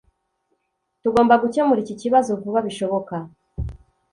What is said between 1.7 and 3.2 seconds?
iki kibazo vuba bishoboka